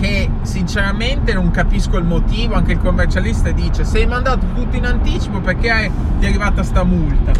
che 0.00 0.30
sinceramente 0.42 1.32
non 1.34 1.50
capisco 1.50 1.96
il 1.96 2.04
motivo, 2.04 2.54
anche 2.54 2.72
il 2.72 2.78
commercialista 2.78 3.50
dice 3.50 3.84
sei 3.84 4.06
mandato 4.06 4.46
tutto 4.54 4.76
in 4.76 4.86
anticipo 4.86 5.40
perché 5.40 5.90
ti 6.18 6.24
è 6.24 6.28
arrivata 6.28 6.62
sta 6.62 6.84
multa. 6.84 7.32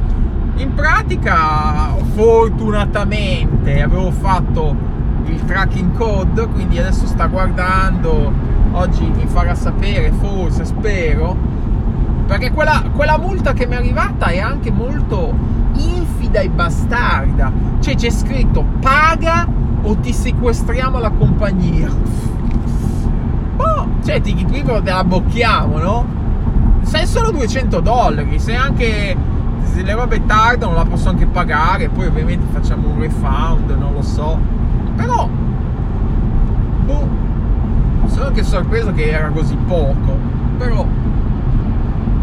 In 0.57 0.75
pratica 0.75 1.95
fortunatamente 2.15 3.81
avevo 3.81 4.11
fatto 4.11 4.75
il 5.27 5.45
tracking 5.45 5.97
code, 5.97 6.49
quindi 6.49 6.79
adesso 6.79 7.07
sta 7.07 7.27
guardando, 7.27 8.33
oggi 8.73 9.05
mi 9.05 9.27
farà 9.27 9.55
sapere, 9.55 10.11
forse, 10.12 10.65
spero, 10.65 11.37
perché 12.27 12.50
quella, 12.50 12.83
quella 12.95 13.19
multa 13.19 13.53
che 13.53 13.67
mi 13.67 13.75
è 13.75 13.77
arrivata 13.77 14.27
è 14.27 14.38
anche 14.38 14.71
molto 14.71 15.33
infida 15.75 16.41
e 16.41 16.49
bastarda. 16.49 17.53
Cioè 17.79 17.95
c'è 17.95 18.11
scritto 18.11 18.65
paga 18.81 19.47
o 19.83 19.97
ti 19.97 20.12
sequestriamo 20.12 20.99
la 20.99 21.11
compagnia. 21.11 21.88
Cioè 24.04 24.20
ti 24.20 24.35
dico 24.35 24.82
te 24.82 24.90
la 24.90 25.04
bocchiamo, 25.04 25.78
no? 25.78 26.06
Sei 26.82 27.06
solo 27.06 27.30
200 27.30 27.80
dollari, 27.80 28.38
se 28.38 28.54
anche 28.54 29.16
se 29.73 29.82
le 29.82 29.94
robe 29.94 30.25
tardano 30.25 30.75
la 30.75 30.85
posso 30.85 31.08
anche 31.08 31.26
pagare, 31.26 31.88
poi 31.88 32.06
ovviamente 32.06 32.47
facciamo 32.50 32.88
un 32.88 33.00
refund, 33.00 33.70
non 33.78 33.92
lo 33.92 34.02
so. 34.02 34.38
Però 34.97 35.28
boh, 36.85 37.08
sono 38.06 38.26
anche 38.26 38.42
sorpreso 38.42 38.92
che 38.92 39.11
era 39.11 39.28
così 39.28 39.56
poco. 39.66 40.16
Però 40.56 40.87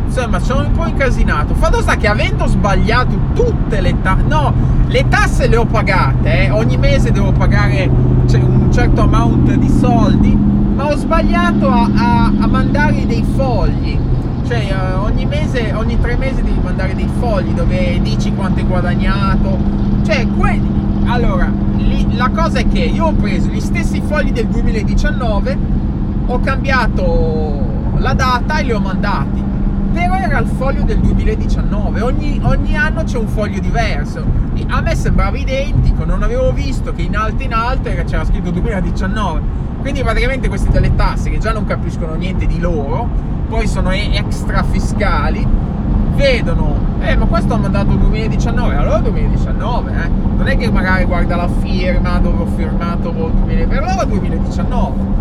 insomma 0.06 0.40
sono 0.40 0.62
un 0.68 0.72
po' 0.72 0.86
incasinato. 0.86 1.54
Fatto 1.54 1.82
sta 1.82 1.96
che 1.96 2.08
avendo 2.08 2.48
sbagliato 2.48 3.18
tutte 3.34 3.82
le 3.82 4.02
tasse, 4.02 4.24
no, 4.28 4.54
le 4.88 5.08
tasse 5.08 5.48
le 5.48 5.58
ho 5.58 5.66
pagate, 5.66 6.46
eh. 6.46 6.50
ogni 6.52 6.78
mese 6.78 7.12
devo 7.12 7.32
pagare 7.32 7.90
cioè, 8.28 8.40
un 8.40 8.72
certo 8.72 9.02
amount 9.02 9.54
di 9.54 9.70
soldi, 9.70 10.38
ma 10.76 10.88
ho 10.88 10.96
sbagliato 10.96 11.70
a, 11.70 11.90
a, 11.96 12.26
a 12.26 12.48
mandare 12.48 13.06
dei 13.06 13.24
fogli. 13.36 13.98
Cioè 14.46 14.76
uh, 14.76 15.04
ogni 15.04 15.26
mese, 15.26 15.74
ogni 15.74 16.00
tre 16.00 16.18
mesi 16.18 16.44
devi 16.44 16.60
mandare 16.62 16.94
dei 16.94 17.10
fogli 17.20 17.52
dove 17.54 18.00
dici 18.02 18.34
quanto 18.34 18.60
hai 18.60 18.66
guadagnato. 18.66 19.58
Cioè, 20.06 20.28
quelli. 20.38 20.84
Allora, 21.06 21.52
li, 21.78 22.16
la 22.16 22.30
cosa 22.30 22.60
è 22.60 22.68
che 22.68 22.80
io 22.80 23.06
ho 23.06 23.14
preso 23.14 23.50
gli 23.50 23.62
stessi 23.62 24.02
fogli 24.02 24.32
del 24.32 24.48
2019, 24.48 25.58
ho 26.28 26.40
cambiato 26.42 27.94
la 27.98 28.14
data 28.14 28.58
e 28.58 28.64
li 28.64 28.72
ho 28.72 28.80
mandati 28.80 29.44
però 29.96 30.16
era 30.16 30.40
il 30.40 30.48
foglio 30.48 30.84
del 30.84 31.00
2019, 31.00 32.02
ogni, 32.02 32.38
ogni 32.44 32.76
anno 32.76 33.04
c'è 33.04 33.18
un 33.18 33.30
foglio 33.30 33.62
diverso. 33.62 34.26
A 34.68 34.82
me 34.82 34.94
sembrava 34.94 35.38
identico, 35.38 36.04
non 36.04 36.22
avevo 36.22 36.52
visto 36.52 36.92
che 36.92 37.04
in 37.04 37.16
alto 37.16 37.44
in 37.44 37.54
alto 37.54 37.90
c'era 37.90 38.26
scritto 38.26 38.52
2019. 38.52 39.42
Quindi 39.86 40.02
praticamente 40.02 40.48
questi 40.48 40.70
delle 40.70 40.96
tasse 40.96 41.30
che 41.30 41.38
già 41.38 41.54
non 41.54 41.66
capiscono 41.66 42.16
niente 42.16 42.48
di 42.48 42.60
loro, 42.60 43.08
poi 43.48 43.68
sono 43.68 43.92
extra 43.92 44.64
fiscali, 44.64 45.48
vedono, 46.16 46.76
eh 47.02 47.16
ma 47.16 47.28
questo 47.28 47.54
ha 47.54 47.58
mandato 47.58 47.94
2019, 47.94 48.76
allora 48.76 48.98
2019, 48.98 49.92
eh? 49.92 50.10
Non 50.38 50.48
è 50.48 50.58
che 50.58 50.72
magari 50.72 51.06
guarda 51.06 51.36
la 51.36 51.48
firma 51.48 52.18
dove 52.18 52.42
ho 52.42 52.46
firmato 52.48 53.12
2020, 53.12 53.68
per 53.68 53.84
loro 53.84 54.06
2019 54.06 55.14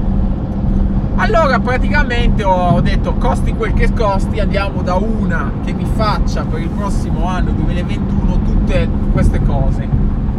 allora 1.16 1.60
praticamente 1.60 2.42
ho 2.42 2.80
detto 2.80 3.12
costi 3.16 3.52
quel 3.52 3.74
che 3.74 3.92
costi, 3.92 4.40
andiamo 4.40 4.80
da 4.80 4.94
una 4.94 5.52
che 5.62 5.74
mi 5.74 5.84
faccia 5.84 6.42
per 6.44 6.60
il 6.60 6.70
prossimo 6.70 7.26
anno 7.28 7.50
2021 7.50 8.40
tutte 8.42 8.88
queste 9.12 9.42
cose. 9.42 9.86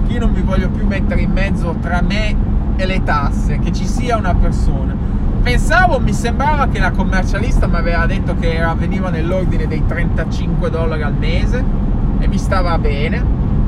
Io 0.07 0.19
non 0.19 0.31
mi 0.31 0.41
voglio 0.41 0.69
più 0.69 0.85
mettere 0.85 1.21
in 1.21 1.31
mezzo 1.31 1.75
tra 1.79 2.01
me 2.01 2.54
e 2.75 2.85
le 2.85 3.03
tasse, 3.03 3.59
che 3.59 3.71
ci 3.71 3.85
sia 3.85 4.17
una 4.17 4.33
persona. 4.33 4.95
Pensavo, 5.41 5.99
mi 5.99 6.13
sembrava 6.13 6.67
che 6.67 6.79
la 6.79 6.91
commercialista 6.91 7.67
mi 7.67 7.75
aveva 7.75 8.05
detto 8.05 8.35
che 8.35 8.53
era, 8.53 8.73
veniva 8.73 9.09
nell'ordine 9.09 9.67
dei 9.67 9.85
35 9.85 10.69
dollari 10.69 11.03
al 11.03 11.13
mese 11.13 11.63
e 12.19 12.27
mi 12.27 12.37
stava 12.37 12.77
bene, 12.77 13.23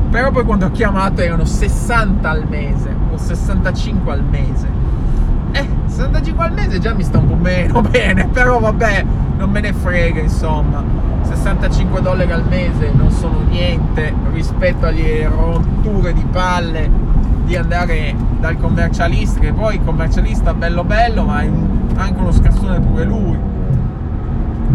però 0.09 0.31
poi 0.31 0.43
quando 0.43 0.65
ho 0.65 0.71
chiamato 0.71 1.21
erano 1.21 1.45
60 1.45 2.29
al 2.29 2.47
mese 2.47 2.95
o 3.11 3.17
65 3.17 4.11
al 4.11 4.23
mese 4.23 4.87
65 5.97 6.45
al 6.45 6.53
mese 6.53 6.79
già 6.79 6.93
mi 6.93 7.03
sta 7.03 7.17
un 7.17 7.27
po' 7.27 7.35
meno 7.35 7.81
bene, 7.89 8.27
però 8.27 8.59
vabbè, 8.59 9.05
non 9.37 9.49
me 9.49 9.61
ne 9.61 9.73
frega, 9.73 10.21
insomma. 10.21 10.83
65 11.23 12.01
dollari 12.01 12.31
al 12.31 12.47
mese 12.47 12.91
non 12.93 13.11
sono 13.11 13.41
niente 13.49 14.13
rispetto 14.31 14.85
alle 14.85 15.27
rotture 15.27 16.13
di 16.13 16.23
palle 16.31 16.89
di 17.43 17.55
andare 17.55 18.15
dal 18.39 18.57
commercialista, 18.57 19.39
che 19.39 19.53
poi 19.53 19.75
il 19.75 19.83
commercialista 19.83 20.53
bello 20.53 20.83
bello, 20.83 21.23
ma 21.23 21.41
è 21.41 21.49
anche 21.95 22.19
uno 22.19 22.31
scassone 22.31 22.79
pure 22.79 23.03
lui. 23.03 23.37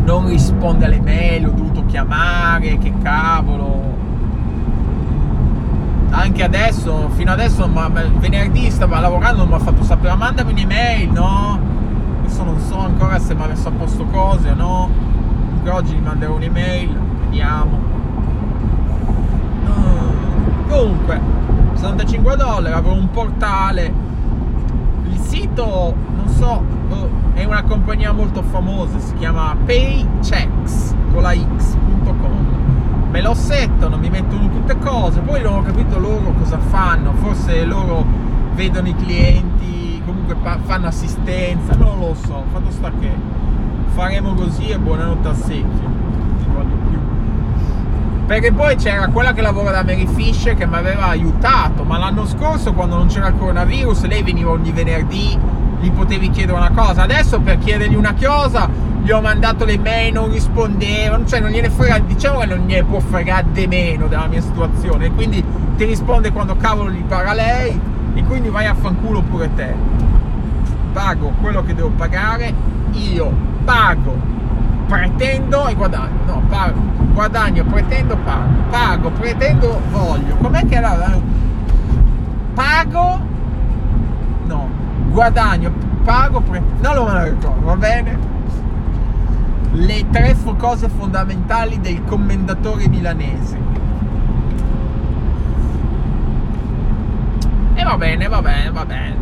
Non 0.04 0.28
risponde 0.28 0.86
alle 0.86 1.00
mail, 1.00 1.46
ho 1.46 1.50
dovuto 1.50 1.84
chiamare, 1.86 2.78
che 2.78 2.92
cavolo 3.02 3.92
anche 6.12 6.42
adesso, 6.44 7.08
fino 7.14 7.32
adesso, 7.32 7.66
ma 7.66 7.88
venerdì 7.88 8.70
stava 8.70 9.00
lavorando, 9.00 9.38
non 9.38 9.48
mi 9.48 9.54
ha 9.54 9.58
fatto 9.58 9.82
sapere, 9.82 10.14
mandami 10.14 10.52
un'email, 10.52 11.10
no? 11.10 11.58
Adesso 12.20 12.44
non 12.44 12.58
so 12.60 12.78
ancora 12.78 13.18
se 13.18 13.34
mi 13.34 13.42
ha 13.42 13.46
messo 13.46 13.68
a 13.68 13.72
posto 13.72 14.04
cose 14.04 14.50
o 14.50 14.54
no. 14.54 14.90
Comunque 15.46 15.70
oggi 15.70 15.94
gli 15.94 16.02
manderò 16.02 16.34
un'email, 16.34 16.98
vediamo. 17.24 17.91
65 21.82 22.36
dollari, 22.36 22.72
avrò 22.72 22.92
un 22.92 23.10
portale. 23.10 23.92
Il 25.10 25.18
sito, 25.18 25.92
non 26.14 26.28
so, 26.28 26.64
boh, 26.86 27.10
è 27.34 27.42
una 27.42 27.64
compagnia 27.64 28.12
molto 28.12 28.40
famosa, 28.42 29.00
si 29.00 29.14
chiama 29.14 29.56
Paychecks 29.64 30.94
con 31.12 31.22
la 31.22 31.34
X.com 31.34 32.60
me 33.10 33.20
lo 33.20 33.34
settano, 33.34 33.98
mi 33.98 34.08
mettono 34.08 34.48
tutte 34.48 34.78
cose, 34.78 35.20
poi 35.20 35.42
non 35.42 35.56
ho 35.56 35.62
capito 35.62 35.98
loro 35.98 36.32
cosa 36.38 36.56
fanno, 36.58 37.12
forse 37.20 37.62
loro 37.66 38.02
vedono 38.54 38.88
i 38.88 38.94
clienti, 38.94 40.00
comunque 40.06 40.34
fanno 40.62 40.86
assistenza, 40.86 41.74
non 41.74 41.98
lo 41.98 42.14
so, 42.14 42.44
fatto 42.52 42.70
sta 42.70 42.90
che 42.98 43.10
faremo 43.88 44.32
così 44.32 44.68
e 44.68 44.78
buonanotte 44.78 45.28
a 45.28 45.34
secchio. 45.34 46.01
Perché 48.32 48.50
poi 48.50 48.76
c'era 48.76 49.08
quella 49.08 49.34
che 49.34 49.42
lavora 49.42 49.72
da 49.72 49.82
Mary 49.82 50.06
Fish 50.06 50.54
che 50.56 50.66
mi 50.66 50.76
aveva 50.76 51.08
aiutato, 51.08 51.84
ma 51.84 51.98
l'anno 51.98 52.24
scorso 52.24 52.72
quando 52.72 52.96
non 52.96 53.08
c'era 53.08 53.26
il 53.26 53.36
coronavirus 53.36 54.06
lei 54.06 54.22
veniva 54.22 54.52
ogni 54.52 54.72
venerdì, 54.72 55.38
gli 55.78 55.90
potevi 55.90 56.30
chiedere 56.30 56.56
una 56.56 56.70
cosa. 56.70 57.02
Adesso 57.02 57.40
per 57.40 57.58
chiedergli 57.58 57.94
una 57.94 58.14
cosa 58.14 58.70
gli 59.02 59.10
ho 59.10 59.20
mandato 59.20 59.66
le 59.66 59.76
mail, 59.76 60.14
non 60.14 60.32
rispondevano, 60.32 61.26
cioè 61.26 61.40
non 61.40 61.50
gliene 61.50 61.68
frega, 61.68 61.98
diciamo 61.98 62.38
che 62.38 62.46
non 62.46 62.60
gliene 62.60 62.84
può 62.84 63.00
fregare 63.00 63.44
di 63.52 63.66
meno 63.66 64.06
della 64.06 64.28
mia 64.28 64.40
situazione, 64.40 65.12
quindi 65.12 65.44
ti 65.76 65.84
risponde 65.84 66.32
quando 66.32 66.56
cavolo 66.56 66.90
gli 66.90 67.04
paga 67.04 67.34
lei 67.34 67.78
e 68.14 68.24
quindi 68.24 68.48
vai 68.48 68.64
a 68.64 68.72
fanculo 68.72 69.20
pure 69.20 69.50
te. 69.54 69.74
Pago 70.94 71.34
quello 71.38 71.62
che 71.64 71.74
devo 71.74 71.90
pagare, 71.90 72.50
io 72.92 73.30
pago, 73.62 74.16
pretendo 74.92 75.68
e 75.68 75.74
guadagno, 75.74 76.18
no, 76.26 76.42
pago, 76.50 76.80
guadagno, 77.14 77.64
pretendo, 77.64 78.14
pago, 78.18 78.48
pago, 78.68 79.10
pretendo, 79.12 79.80
voglio. 79.90 80.36
Com'è 80.36 80.66
che 80.66 80.74
era? 80.74 81.18
Pago, 82.52 83.20
no, 84.44 84.68
guadagno, 85.08 85.72
pago, 86.04 86.40
pretendo, 86.42 86.92
non 86.92 87.14
lo 87.14 87.24
ricordo, 87.24 87.64
va 87.64 87.76
bene? 87.76 88.30
le 89.74 90.04
tre 90.10 90.36
cose 90.58 90.90
fondamentali 90.90 91.80
del 91.80 92.04
commendatore 92.04 92.88
milanese. 92.88 93.58
E 97.74 97.82
va 97.82 97.96
bene, 97.96 98.28
va 98.28 98.42
bene, 98.42 98.70
va 98.70 98.84
bene. 98.84 99.16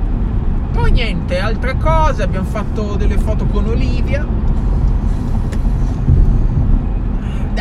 Poi 0.73 0.91
niente, 0.91 1.39
altre 1.39 1.77
cose, 1.77 2.25
abbiamo 2.25 2.47
fatto 2.47 2.97
delle 2.97 3.17
foto 3.17 3.47
con 3.47 3.69
Olivia. 3.69 4.27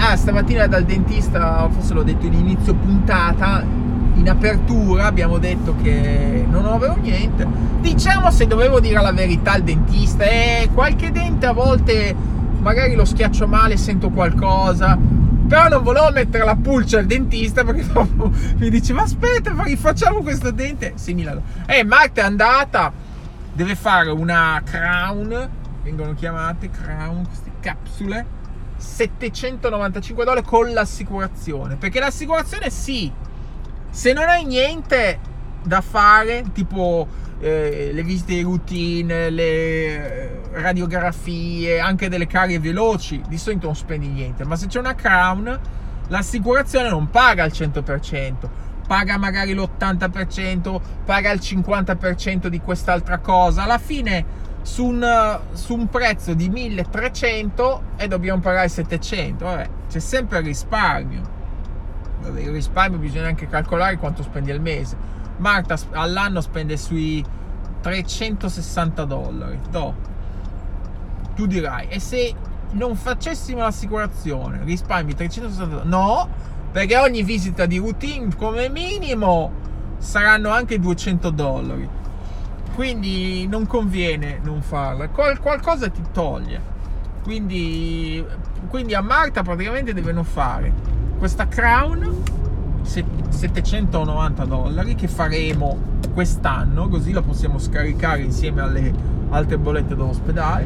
Ah, 0.01 0.15
stamattina 0.15 0.65
dal 0.65 0.85
dentista, 0.85 1.67
forse 1.69 1.93
l'ho 1.93 2.03
detto 2.03 2.25
in 2.25 2.33
inizio 2.33 2.73
puntata, 2.73 3.63
in 4.15 4.29
apertura 4.29 5.05
abbiamo 5.05 5.37
detto 5.39 5.75
che 5.83 6.45
non 6.49 6.65
avevo 6.65 6.95
niente. 6.95 7.45
Diciamo 7.81 8.31
se 8.31 8.47
dovevo 8.47 8.79
dire 8.79 9.01
la 9.01 9.11
verità 9.11 9.51
al 9.51 9.61
dentista, 9.61 10.23
eh, 10.23 10.69
qualche 10.73 11.11
dente 11.11 11.45
a 11.47 11.51
volte 11.51 12.15
magari 12.59 12.95
lo 12.95 13.03
schiaccio 13.03 13.45
male, 13.45 13.75
sento 13.75 14.09
qualcosa. 14.09 14.97
Però 15.47 15.67
non 15.67 15.83
volevo 15.83 16.11
mettere 16.11 16.45
la 16.45 16.55
pulce 16.55 16.97
al 16.99 17.05
dentista 17.05 17.65
perché 17.65 17.85
dopo 17.91 18.31
mi 18.57 18.69
dice 18.69 18.93
ma 18.93 19.01
aspetta, 19.01 19.53
rifacciamo 19.63 20.21
questo 20.21 20.51
dente. 20.51 20.93
Simile. 20.95 21.41
E 21.67 21.79
eh, 21.79 21.83
Marta 21.83 22.21
è 22.21 22.23
andata, 22.23 22.91
deve 23.51 23.75
fare 23.75 24.09
una 24.11 24.61
crown, 24.63 25.49
vengono 25.83 26.13
chiamate 26.13 26.69
crown, 26.69 27.25
queste 27.25 27.51
capsule, 27.59 28.25
795 28.79 30.23
dollari 30.25 30.45
con 30.45 30.71
l'assicurazione. 30.71 31.75
Perché 31.75 31.99
l'assicurazione 31.99 32.69
sì, 32.69 33.11
se 33.89 34.13
non 34.13 34.27
hai 34.27 34.45
niente 34.45 35.19
da 35.63 35.81
fare, 35.81 36.45
tipo 36.53 37.07
eh, 37.39 37.91
le 37.93 38.03
visite 38.03 38.35
di 38.35 38.41
routine, 38.41 39.29
le 39.29 39.43
eh, 39.45 40.39
radiografie, 40.53 41.79
anche 41.79 42.09
delle 42.09 42.27
carie 42.27 42.59
veloci, 42.59 43.21
di 43.27 43.37
solito 43.37 43.67
non 43.67 43.75
spendi 43.75 44.07
niente, 44.07 44.45
ma 44.45 44.55
se 44.55 44.67
c'è 44.67 44.79
una 44.79 44.95
crown, 44.95 45.59
l'assicurazione 46.07 46.89
non 46.89 47.09
paga 47.09 47.43
al 47.43 47.51
100%, 47.51 48.33
paga 48.87 49.17
magari 49.17 49.53
l'80%, 49.53 50.79
paga 51.05 51.31
il 51.31 51.39
50% 51.41 52.47
di 52.47 52.59
quest'altra 52.59 53.19
cosa, 53.19 53.63
alla 53.63 53.77
fine 53.77 54.47
su 54.61 54.85
un, 54.85 55.39
su 55.53 55.75
un 55.75 55.89
prezzo 55.89 56.33
di 56.33 56.49
1300 56.49 57.81
e 57.97 58.07
dobbiamo 58.07 58.41
pagare 58.41 58.67
700, 58.67 59.43
vabbè, 59.43 59.69
c'è 59.89 59.99
sempre 59.99 60.39
il 60.39 60.45
risparmio. 60.45 61.37
il 62.35 62.51
risparmio 62.51 62.99
bisogna 62.99 63.27
anche 63.27 63.47
calcolare 63.47 63.97
quanto 63.97 64.23
spendi 64.23 64.51
al 64.51 64.61
mese 64.61 65.17
Marta 65.39 65.77
all'anno 65.91 66.41
spende 66.41 66.77
sui 66.77 67.23
360 67.81 69.05
dollari. 69.05 69.59
No. 69.71 69.95
Tu 71.35 71.47
dirai, 71.47 71.87
e 71.87 71.99
se 71.99 72.33
non 72.71 72.95
facessimo 72.95 73.59
l'assicurazione, 73.59 74.63
risparmi 74.63 75.15
360 75.15 75.65
dollari? 75.65 75.89
No, 75.89 76.29
perché 76.71 76.97
ogni 76.97 77.23
visita 77.23 77.65
di 77.65 77.77
routine 77.77 78.35
come 78.35 78.69
minimo 78.69 79.51
saranno 79.97 80.49
anche 80.49 80.77
200 80.77 81.29
dollari. 81.29 81.89
Quindi 82.79 83.45
non 83.45 83.67
conviene 83.67 84.39
non 84.41 84.61
farla. 84.61 85.09
Qual- 85.09 85.41
qualcosa 85.41 85.89
ti 85.89 86.01
toglie. 86.13 86.61
Quindi, 87.23 88.25
quindi 88.69 88.93
a 88.95 89.01
Marta 89.01 89.43
praticamente 89.43 89.93
devono 89.93 90.23
fare 90.23 90.71
questa 91.17 91.49
crown 91.49 92.23
790 92.83 94.45
dollari 94.45 94.95
che 94.95 95.09
faremo 95.09 95.77
quest'anno 96.13 96.87
così 96.87 97.11
la 97.11 97.21
possiamo 97.21 97.59
scaricare 97.59 98.21
insieme 98.21 98.61
alle 98.61 98.93
altre 99.27 99.57
bollette 99.57 99.93
dell'ospedale 99.95 100.65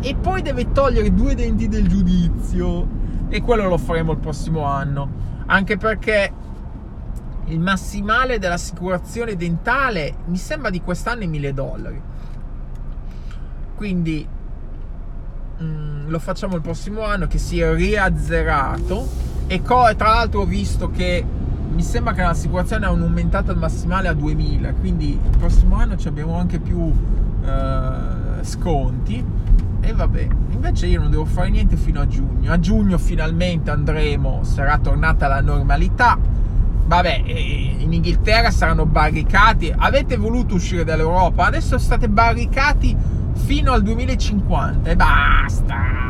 e 0.00 0.14
poi 0.16 0.42
deve 0.42 0.70
togliere 0.70 1.14
due 1.14 1.34
denti 1.34 1.66
del 1.66 1.88
giudizio 1.88 2.86
e 3.30 3.40
quello 3.40 3.66
lo 3.66 3.78
faremo 3.78 4.12
il 4.12 4.18
prossimo 4.18 4.64
anno 4.64 5.08
anche 5.46 5.78
perché 5.78 6.30
il 7.46 7.60
massimale 7.60 8.38
dell'assicurazione 8.38 9.36
dentale 9.36 10.14
mi 10.26 10.36
sembra 10.36 10.70
di 10.70 10.80
quest'anno 10.80 11.22
è 11.22 11.26
1000 11.26 11.52
dollari. 11.52 12.02
Quindi 13.74 14.26
mm, 15.62 16.08
lo 16.08 16.18
facciamo 16.18 16.54
il 16.56 16.62
prossimo 16.62 17.02
anno 17.02 17.26
che 17.26 17.38
si 17.38 17.60
è 17.60 17.74
riazzerato. 17.74 19.22
E 19.46 19.60
co- 19.60 19.94
tra 19.94 20.08
l'altro 20.08 20.40
ho 20.40 20.46
visto 20.46 20.90
che 20.90 21.24
mi 21.74 21.82
sembra 21.82 22.14
che 22.14 22.22
l'assicurazione 22.22 22.86
hanno 22.86 23.04
aumentato 23.04 23.50
il 23.50 23.58
massimale 23.58 24.06
a 24.08 24.14
2000 24.14 24.74
quindi 24.74 25.10
il 25.10 25.36
prossimo 25.36 25.74
anno 25.76 25.96
abbiamo 26.04 26.38
anche 26.38 26.58
più 26.58 26.92
eh, 27.44 28.44
sconti. 28.44 29.42
E 29.80 29.92
vabbè 29.92 30.28
invece 30.50 30.86
io 30.86 31.00
non 31.00 31.10
devo 31.10 31.26
fare 31.26 31.50
niente 31.50 31.76
fino 31.76 32.00
a 32.00 32.06
giugno. 32.06 32.50
A 32.50 32.58
giugno 32.58 32.96
finalmente 32.96 33.70
andremo 33.70 34.44
sarà 34.44 34.78
tornata 34.78 35.26
la 35.26 35.42
normalità 35.42 36.18
vabbè 36.86 37.22
in 37.26 37.92
Inghilterra 37.92 38.50
saranno 38.50 38.86
barricati. 38.86 39.72
Avete 39.76 40.16
voluto 40.16 40.54
uscire 40.54 40.84
dall'Europa? 40.84 41.46
Adesso 41.46 41.78
state 41.78 42.08
barricati 42.08 42.96
fino 43.34 43.72
al 43.72 43.82
2050 43.82 44.90
e 44.90 44.96
basta. 44.96 46.02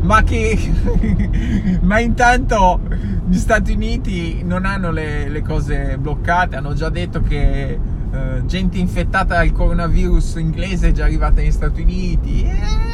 Ma 0.00 0.22
che 0.24 0.58
ma 1.82 2.00
intanto 2.00 2.80
gli 3.28 3.36
Stati 3.36 3.72
Uniti 3.72 4.42
non 4.42 4.64
hanno 4.64 4.90
le, 4.90 5.28
le 5.28 5.42
cose 5.42 5.96
bloccate. 5.98 6.56
Hanno 6.56 6.74
già 6.74 6.88
detto 6.88 7.20
che 7.20 7.78
uh, 8.10 8.44
gente 8.46 8.78
infettata 8.78 9.36
dal 9.36 9.52
coronavirus 9.52 10.36
inglese 10.36 10.88
è 10.88 10.92
già 10.92 11.04
arrivata 11.04 11.40
negli 11.40 11.52
Stati 11.52 11.82
Uniti. 11.82 12.44
Eh. 12.44 12.90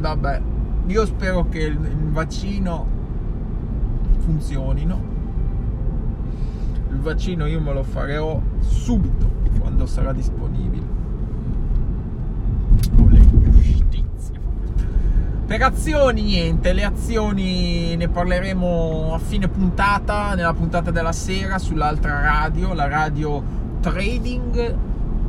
vabbè 0.00 0.54
io 0.88 1.04
spero 1.04 1.48
che 1.48 1.58
il, 1.58 1.74
il 1.74 2.10
vaccino 2.10 2.95
funzionino 4.26 5.00
il 6.90 6.98
vaccino 6.98 7.46
io 7.46 7.60
me 7.60 7.72
lo 7.72 7.84
farò 7.84 8.42
subito 8.58 9.30
quando 9.60 9.86
sarà 9.86 10.12
disponibile 10.12 10.94
Per 15.46 15.62
azioni 15.62 16.22
niente, 16.22 16.72
le 16.72 16.82
azioni 16.82 17.94
ne 17.94 18.08
parleremo 18.08 19.14
a 19.14 19.18
fine 19.18 19.46
puntata, 19.46 20.34
nella 20.34 20.52
puntata 20.52 20.90
della 20.90 21.12
sera 21.12 21.58
sull'altra 21.58 22.20
radio, 22.20 22.74
la 22.74 22.88
radio 22.88 23.40
Trading 23.80 24.74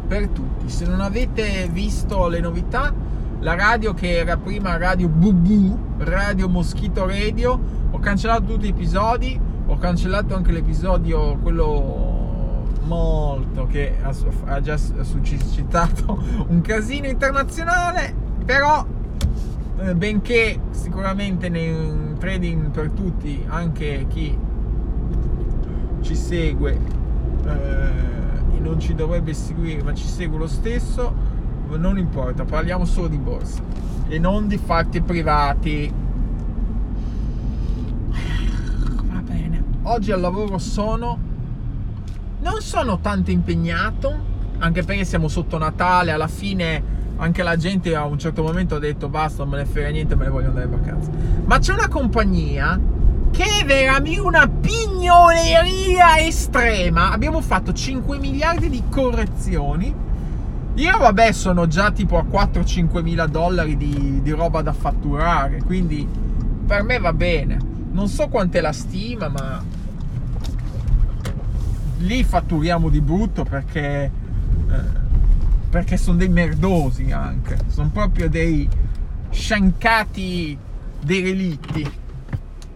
per 0.07 0.29
tutti. 0.29 0.69
Se 0.69 0.87
non 0.87 1.01
avete 1.01 1.69
visto 1.71 2.27
le 2.29 2.39
novità, 2.39 2.91
la 3.39 3.55
radio 3.55 3.93
che 3.93 4.17
era 4.17 4.37
prima 4.37 4.77
Radio 4.77 5.07
Bubu, 5.07 5.77
Radio 5.97 6.49
Moschito 6.49 7.05
Radio, 7.05 7.59
ho 7.91 7.99
cancellato 7.99 8.45
tutti 8.45 8.65
gli 8.65 8.69
episodi, 8.69 9.39
ho 9.65 9.77
cancellato 9.77 10.35
anche 10.35 10.51
l'episodio 10.51 11.37
quello 11.37 12.65
molto 12.83 13.67
che 13.67 13.97
ha 14.01 14.61
già 14.61 14.77
suscitato 14.77 16.23
un 16.47 16.61
casino 16.61 17.07
internazionale, 17.07 18.13
però 18.43 18.85
eh, 19.79 19.93
benché 19.93 20.59
sicuramente 20.71 21.49
nel 21.49 22.15
trading 22.17 22.71
per 22.71 22.89
tutti, 22.91 23.45
anche 23.47 24.05
chi 24.09 24.35
ci 26.01 26.15
segue 26.15 26.79
eh, 27.45 28.07
non 28.59 28.79
ci 28.79 28.95
dovrebbe 28.95 29.33
seguire, 29.33 29.83
ma 29.83 29.93
ci 29.93 30.07
segue 30.07 30.37
lo 30.37 30.47
stesso, 30.47 31.26
non 31.75 31.97
importa, 31.97 32.45
parliamo 32.45 32.85
solo 32.85 33.07
di 33.07 33.17
borsa 33.17 33.61
e 34.07 34.19
non 34.19 34.47
di 34.47 34.57
fatti 34.57 35.01
privati. 35.01 36.05
oggi 39.87 40.11
al 40.11 40.19
lavoro 40.19 40.57
sono 40.57 41.17
non 42.39 42.61
sono 42.61 42.99
tanto 42.99 43.31
impegnato, 43.31 44.15
anche 44.59 44.83
perché 44.83 45.05
siamo 45.05 45.27
sotto 45.27 45.57
Natale, 45.57 46.11
alla 46.11 46.27
fine 46.27 46.95
anche 47.17 47.41
la 47.41 47.57
gente 47.57 47.95
a 47.95 48.05
un 48.05 48.19
certo 48.19 48.43
momento 48.43 48.75
ha 48.75 48.79
detto 48.79 49.09
basta, 49.09 49.43
non 49.43 49.53
me 49.53 49.57
ne 49.57 49.65
frega 49.65 49.89
niente, 49.89 50.15
me 50.15 50.25
ne 50.25 50.29
voglio 50.29 50.49
andare 50.49 50.65
in 50.65 50.71
vacanza. 50.71 51.09
Ma 51.45 51.57
c'è 51.57 51.73
una 51.73 51.87
compagnia 51.87 52.79
che 53.31 53.43
è 53.61 53.65
veramente 53.65 54.19
una 54.19 54.47
pignoleria 54.47 56.19
estrema. 56.19 57.11
Abbiamo 57.11 57.41
fatto 57.41 57.73
5 57.73 58.19
miliardi 58.19 58.69
di 58.69 58.83
correzioni. 58.89 59.93
Io 60.77 60.95
vabbè 60.95 61.31
sono 61.31 61.65
già 61.65 61.91
tipo 61.91 62.19
a 62.19 62.23
4-5 62.23 63.01
mila 63.01 63.25
dollari 63.25 63.77
di, 63.77 64.21
di 64.21 64.29
roba 64.29 64.61
da 64.61 64.73
fatturare, 64.73 65.63
quindi 65.63 66.07
per 66.67 66.83
me 66.83 66.99
va 66.99 67.13
bene. 67.13 67.57
Non 67.91 68.07
so 68.07 68.27
quant'è 68.27 68.61
la 68.61 68.73
stima, 68.73 69.27
ma 69.27 69.63
lì 71.97 72.23
fatturiamo 72.23 72.89
di 72.89 73.01
brutto 73.01 73.43
perché, 73.43 74.11
eh, 74.69 74.81
perché 75.67 75.97
sono 75.97 76.17
dei 76.17 76.29
merdosi 76.29 77.11
anche, 77.11 77.57
sono 77.69 77.89
proprio 77.91 78.29
dei 78.29 78.69
sciancati 79.31 80.55
derelitti, 81.01 81.91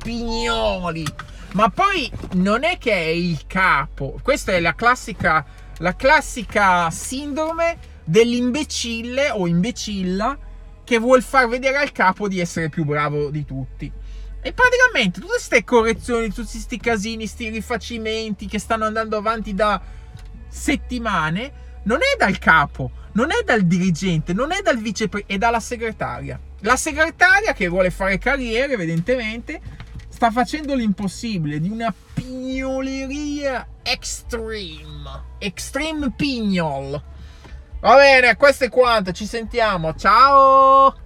pignoli. 0.01 1.05
Ma 1.53 1.69
poi 1.69 2.09
non 2.33 2.63
è 2.63 2.79
che 2.79 2.93
è 2.93 3.09
il 3.09 3.41
capo, 3.45 4.17
questa 4.23 4.53
è 4.53 4.59
la 4.59 4.73
classica, 4.73 5.45
la 5.81 5.95
classica 5.95 6.89
sindrome 6.91 7.77
dell'imbecille 8.03 9.31
o 9.31 9.47
imbecilla 9.47 10.37
che 10.83 10.99
vuol 10.99 11.23
far 11.23 11.47
vedere 11.47 11.77
al 11.77 11.91
capo 11.91 12.27
di 12.27 12.39
essere 12.39 12.69
più 12.69 12.85
bravo 12.85 13.29
di 13.29 13.45
tutti. 13.45 13.91
E 14.43 14.53
praticamente 14.53 15.19
tutte 15.19 15.33
queste 15.33 15.63
correzioni, 15.63 16.29
tutti 16.29 16.51
questi 16.51 16.77
casini, 16.77 17.17
questi 17.17 17.49
rifacimenti 17.49 18.47
che 18.47 18.59
stanno 18.59 18.85
andando 18.85 19.17
avanti 19.17 19.53
da 19.53 19.81
settimane, 20.47 21.79
non 21.83 21.99
è 21.99 22.17
dal 22.17 22.37
capo, 22.37 22.91
non 23.13 23.31
è 23.31 23.43
dal 23.43 23.61
dirigente, 23.61 24.33
non 24.33 24.51
è 24.51 24.61
dal 24.61 24.77
vicepresidente, 24.77 25.33
è 25.33 25.37
dalla 25.37 25.59
segretaria. 25.59 26.39
La 26.61 26.75
segretaria 26.75 27.53
che 27.53 27.67
vuole 27.67 27.89
fare 27.89 28.17
carriera, 28.19 28.73
evidentemente, 28.73 29.61
sta 30.21 30.29
facendo 30.29 30.75
l'impossibile 30.75 31.59
di 31.59 31.67
una 31.67 31.91
pignoleria 32.13 33.65
extreme. 33.81 35.23
Extreme 35.39 36.11
pignol. 36.11 37.01
Va 37.79 37.95
bene, 37.95 38.37
questo 38.37 38.65
è 38.65 38.69
quanto, 38.69 39.13
ci 39.13 39.25
sentiamo. 39.25 39.95
Ciao! 39.95 41.00